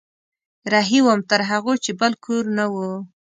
[0.71, 2.75] رهي وم تر هغو چې بل کور نه و